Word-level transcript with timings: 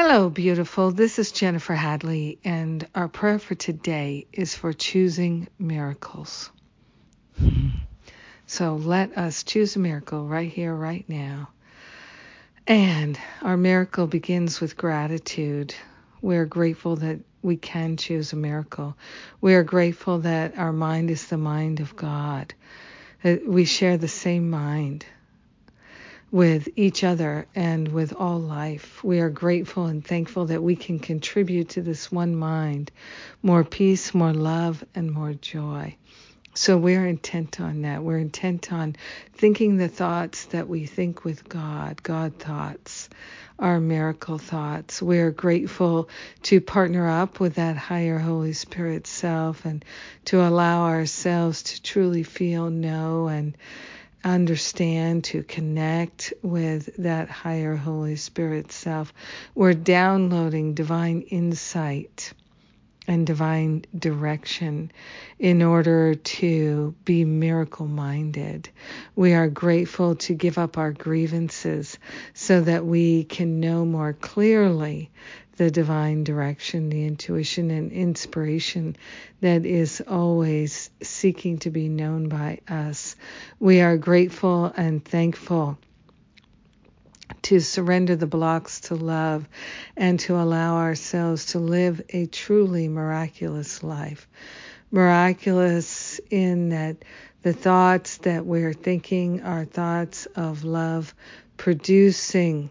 Hello, 0.00 0.30
beautiful. 0.30 0.92
This 0.92 1.18
is 1.18 1.32
Jennifer 1.32 1.74
Hadley, 1.74 2.38
and 2.44 2.86
our 2.94 3.08
prayer 3.08 3.40
for 3.40 3.56
today 3.56 4.28
is 4.32 4.54
for 4.54 4.72
choosing 4.72 5.48
miracles. 5.58 6.52
So 8.46 8.76
let 8.76 9.18
us 9.18 9.42
choose 9.42 9.74
a 9.74 9.80
miracle 9.80 10.24
right 10.24 10.50
here, 10.50 10.72
right 10.72 11.04
now. 11.08 11.50
And 12.66 13.18
our 13.42 13.56
miracle 13.56 14.06
begins 14.06 14.60
with 14.60 14.76
gratitude. 14.76 15.74
We're 16.22 16.46
grateful 16.46 16.94
that 16.96 17.18
we 17.42 17.56
can 17.56 17.96
choose 17.96 18.32
a 18.32 18.36
miracle. 18.36 18.96
We 19.40 19.54
are 19.54 19.64
grateful 19.64 20.20
that 20.20 20.56
our 20.56 20.72
mind 20.72 21.10
is 21.10 21.26
the 21.26 21.38
mind 21.38 21.80
of 21.80 21.96
God, 21.96 22.54
that 23.24 23.46
we 23.46 23.64
share 23.64 23.98
the 23.98 24.06
same 24.06 24.48
mind 24.48 25.04
with 26.30 26.68
each 26.76 27.04
other 27.04 27.46
and 27.54 27.88
with 27.88 28.12
all 28.12 28.38
life. 28.38 29.02
We 29.02 29.20
are 29.20 29.30
grateful 29.30 29.86
and 29.86 30.04
thankful 30.04 30.46
that 30.46 30.62
we 30.62 30.76
can 30.76 30.98
contribute 30.98 31.70
to 31.70 31.82
this 31.82 32.12
one 32.12 32.36
mind 32.36 32.90
more 33.42 33.64
peace, 33.64 34.14
more 34.14 34.34
love, 34.34 34.84
and 34.94 35.10
more 35.10 35.32
joy. 35.32 35.96
So 36.54 36.76
we're 36.76 37.06
intent 37.06 37.60
on 37.60 37.82
that. 37.82 38.02
We're 38.02 38.18
intent 38.18 38.72
on 38.72 38.96
thinking 39.34 39.76
the 39.76 39.88
thoughts 39.88 40.46
that 40.46 40.68
we 40.68 40.86
think 40.86 41.24
with 41.24 41.48
God, 41.48 42.02
God 42.02 42.36
thoughts, 42.40 43.08
our 43.60 43.78
miracle 43.78 44.38
thoughts. 44.38 45.00
We're 45.00 45.30
grateful 45.30 46.08
to 46.42 46.60
partner 46.60 47.08
up 47.08 47.38
with 47.38 47.54
that 47.54 47.76
higher 47.76 48.18
Holy 48.18 48.54
Spirit 48.54 49.06
self 49.06 49.64
and 49.64 49.84
to 50.26 50.44
allow 50.44 50.86
ourselves 50.86 51.62
to 51.62 51.82
truly 51.82 52.24
feel, 52.24 52.70
know, 52.70 53.28
and 53.28 53.56
understand, 54.28 55.24
to 55.24 55.42
connect 55.42 56.32
with 56.42 56.94
that 56.96 57.30
higher 57.30 57.76
Holy 57.76 58.16
Spirit 58.16 58.72
self. 58.72 59.12
We're 59.54 59.74
downloading 59.74 60.74
divine 60.74 61.22
insight 61.22 62.32
and 63.08 63.26
divine 63.26 63.84
direction 63.98 64.92
in 65.38 65.62
order 65.62 66.14
to 66.14 66.94
be 67.04 67.24
miracle 67.24 67.86
minded. 67.88 68.68
We 69.16 69.32
are 69.32 69.48
grateful 69.48 70.14
to 70.16 70.34
give 70.34 70.58
up 70.58 70.76
our 70.76 70.92
grievances 70.92 71.98
so 72.34 72.60
that 72.60 72.84
we 72.84 73.24
can 73.24 73.60
know 73.60 73.86
more 73.86 74.12
clearly 74.12 75.10
the 75.56 75.70
divine 75.70 76.22
direction, 76.22 76.90
the 76.90 77.04
intuition 77.04 77.70
and 77.70 77.90
inspiration 77.90 78.94
that 79.40 79.66
is 79.66 80.02
always 80.06 80.90
seeking 81.02 81.58
to 81.58 81.70
be 81.70 81.88
known 81.88 82.28
by 82.28 82.60
us. 82.68 83.16
We 83.58 83.80
are 83.80 83.96
grateful 83.96 84.66
and 84.76 85.04
thankful 85.04 85.78
to 87.48 87.60
surrender 87.60 88.14
the 88.14 88.26
blocks 88.26 88.80
to 88.80 88.94
love 88.94 89.48
and 89.96 90.20
to 90.20 90.36
allow 90.36 90.76
ourselves 90.76 91.46
to 91.46 91.58
live 91.58 92.02
a 92.10 92.26
truly 92.26 92.88
miraculous 92.88 93.82
life. 93.82 94.28
Miraculous 94.90 96.20
in 96.28 96.68
that 96.68 96.98
the 97.40 97.54
thoughts 97.54 98.18
that 98.18 98.44
we're 98.44 98.74
thinking 98.74 99.40
are 99.44 99.64
thoughts 99.64 100.26
of 100.36 100.62
love, 100.62 101.14
producing 101.56 102.68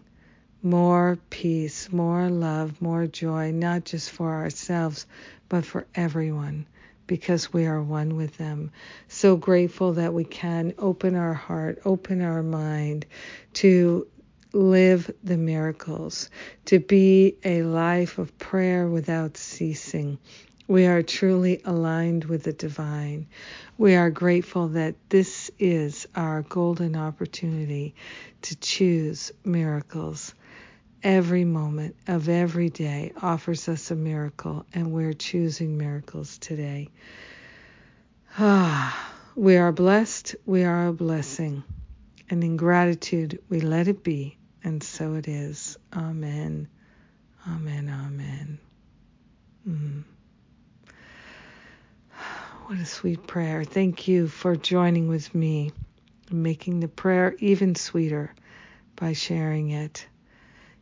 more 0.62 1.18
peace, 1.28 1.90
more 1.90 2.30
love, 2.30 2.80
more 2.80 3.08
joy, 3.08 3.50
not 3.50 3.84
just 3.84 4.12
for 4.12 4.32
ourselves, 4.32 5.06
but 5.48 5.64
for 5.64 5.88
everyone, 5.96 6.66
because 7.08 7.52
we 7.52 7.66
are 7.66 7.82
one 7.82 8.14
with 8.14 8.36
them. 8.36 8.70
So 9.08 9.34
grateful 9.34 9.94
that 9.94 10.14
we 10.14 10.22
can 10.22 10.74
open 10.78 11.16
our 11.16 11.34
heart, 11.34 11.80
open 11.84 12.22
our 12.22 12.44
mind 12.44 13.06
to 13.54 14.06
live 14.52 15.10
the 15.22 15.36
miracles, 15.36 16.30
to 16.66 16.78
be 16.78 17.36
a 17.44 17.62
life 17.62 18.18
of 18.18 18.36
prayer 18.38 18.88
without 18.88 19.36
ceasing. 19.36 20.18
We 20.66 20.86
are 20.86 21.02
truly 21.02 21.60
aligned 21.64 22.24
with 22.24 22.42
the 22.42 22.52
divine. 22.52 23.26
We 23.78 23.94
are 23.94 24.10
grateful 24.10 24.68
that 24.68 24.96
this 25.08 25.50
is 25.58 26.06
our 26.14 26.42
golden 26.42 26.96
opportunity 26.96 27.94
to 28.42 28.56
choose 28.56 29.32
miracles. 29.44 30.34
Every 31.02 31.44
moment 31.44 31.96
of 32.06 32.28
every 32.28 32.70
day 32.70 33.12
offers 33.22 33.68
us 33.68 33.90
a 33.90 33.96
miracle, 33.96 34.66
and 34.74 34.92
we're 34.92 35.12
choosing 35.12 35.78
miracles 35.78 36.38
today. 36.38 36.90
Ah, 38.38 39.12
we 39.36 39.56
are 39.56 39.72
blessed, 39.72 40.36
we 40.44 40.64
are 40.64 40.88
a 40.88 40.92
blessing, 40.92 41.62
and 42.28 42.42
in 42.42 42.56
gratitude 42.56 43.40
we 43.48 43.60
let 43.60 43.88
it 43.88 44.02
be, 44.02 44.37
and 44.64 44.82
so 44.82 45.14
it 45.14 45.28
is. 45.28 45.78
Amen. 45.92 46.68
Amen. 47.46 47.88
Amen. 47.88 48.58
Mm. 49.68 50.04
What 52.66 52.78
a 52.78 52.84
sweet 52.86 53.26
prayer. 53.26 53.64
Thank 53.64 54.08
you 54.08 54.28
for 54.28 54.54
joining 54.54 55.08
with 55.08 55.34
me, 55.34 55.72
making 56.30 56.80
the 56.80 56.88
prayer 56.88 57.34
even 57.38 57.74
sweeter 57.74 58.34
by 58.94 59.14
sharing 59.14 59.70
it. 59.70 60.06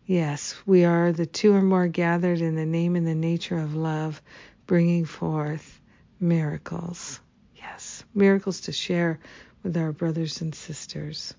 Yes, 0.05 0.55
we 0.67 0.85
are 0.85 1.13
the 1.13 1.27
two 1.27 1.55
or 1.55 1.63
more 1.63 1.89
gathered 1.89 2.41
in 2.41 2.55
the 2.55 2.67
name 2.67 2.97
and 2.97 3.07
the 3.07 3.15
nature 3.15 3.59
of 3.59 3.75
love, 3.75 4.23
bringing 4.67 5.05
forth 5.05 5.81
miracles. 6.19 7.21
Yes, 7.57 8.05
miracles 8.15 8.63
to 8.63 8.73
share 8.73 9.19
with 9.63 9.77
our 9.77 9.93
brothers 9.93 10.41
and 10.41 10.55
sisters. 10.55 11.35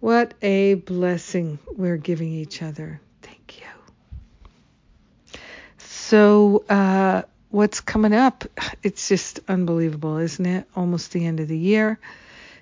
What 0.00 0.32
a 0.40 0.74
blessing 0.74 1.58
we're 1.76 1.98
giving 1.98 2.32
each 2.32 2.62
other. 2.62 3.00
Thank 3.20 3.60
you. 3.60 3.66
So, 5.76 6.64
uh, 6.68 7.22
what's 7.50 7.80
coming 7.80 8.14
up? 8.14 8.44
It's 8.82 9.08
just 9.08 9.40
unbelievable, 9.46 10.16
isn't 10.16 10.46
it? 10.46 10.66
Almost 10.74 11.12
the 11.12 11.26
end 11.26 11.40
of 11.40 11.48
the 11.48 11.58
year. 11.58 11.98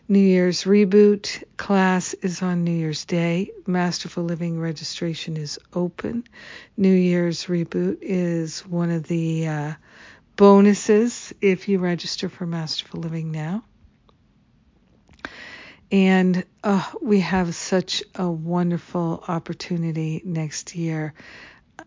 New 0.09 0.19
Year's 0.19 0.65
reboot 0.65 1.45
class 1.57 2.15
is 2.15 2.43
on 2.43 2.65
New 2.65 2.73
Year's 2.73 3.05
Day. 3.05 3.53
Masterful 3.67 4.25
Living 4.25 4.59
registration 4.59 5.37
is 5.37 5.61
open. 5.75 6.25
New 6.77 6.95
Year's 6.95 7.45
reboot 7.45 7.99
is 8.01 8.67
one 8.67 8.91
of 8.91 9.05
the 9.05 9.47
uh, 9.47 9.73
bonuses 10.35 11.33
if 11.41 11.69
you 11.69 11.79
register 11.79 12.29
for 12.29 12.47
Masterful 12.47 13.01
Living 13.01 13.31
now. 13.31 13.63
And 15.91 16.45
uh, 16.63 16.85
we 17.01 17.21
have 17.21 17.55
such 17.55 18.03
a 18.15 18.31
wonderful 18.31 19.25
opportunity 19.27 20.21
next 20.25 20.75
year. 20.75 21.15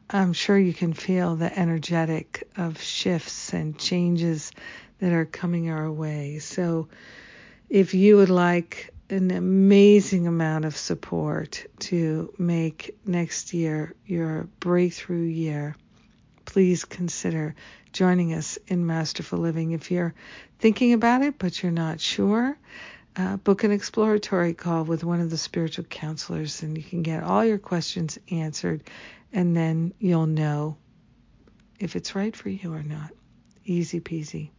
I'm 0.10 0.34
sure 0.34 0.58
you 0.58 0.74
can 0.74 0.94
feel 0.94 1.36
the 1.36 1.58
energetic 1.58 2.48
of 2.58 2.82
shifts 2.82 3.54
and 3.54 3.78
changes 3.78 4.52
that 5.00 5.14
are 5.14 5.26
coming 5.26 5.70
our 5.70 5.92
way. 5.92 6.40
So, 6.40 6.88
if 7.70 7.94
you 7.94 8.18
would 8.18 8.30
like 8.30 8.92
an 9.10 9.32
amazing 9.32 10.28
amount 10.28 10.66
of 10.66 10.76
support 10.76 11.66
to 11.80 12.34
make 12.38 12.98
next 13.06 13.54
year 13.54 13.94
your 14.06 14.48
breakthrough 14.60 15.26
year, 15.26 15.76
please 16.46 16.86
consider 16.86 17.56
joining 17.94 18.34
us 18.34 18.58
in 18.68 18.86
Masterful 18.86 19.40
Living. 19.40 19.72
If 19.72 19.92
you're 19.92 20.14
thinking 20.60 20.94
about 20.94 21.22
it 21.22 21.38
but 21.38 21.62
you're 21.62 21.72
not 21.72 22.00
sure, 22.00 22.58
uh, 23.16 23.38
book 23.38 23.64
an 23.64 23.72
exploratory 23.72 24.54
call 24.54 24.84
with 24.84 25.04
one 25.04 25.20
of 25.20 25.30
the 25.30 25.38
spiritual 25.38 25.86
counselors 25.86 26.64
and 26.64 26.78
you 26.78 26.84
can 26.84 27.02
get 27.02 27.24
all 27.24 27.44
your 27.44 27.58
questions 27.58 28.18
answered 28.30 28.84
and 29.34 29.56
then 29.56 29.94
you'll 30.00 30.28
know 30.28 30.78
if 31.80 31.96
it's 31.96 32.16
right 32.16 32.36
for 32.36 32.50
you 32.50 32.74
or 32.74 32.84
not. 32.84 33.12
Easy 33.66 34.00
peasy. 34.00 34.50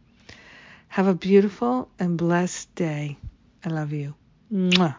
Have 0.87 1.07
a 1.07 1.15
beautiful 1.15 1.89
and 1.99 2.17
blessed 2.17 2.73
day. 2.75 3.17
I 3.65 3.69
love 3.69 3.93
you. 3.93 4.13
Mwah. 4.51 4.95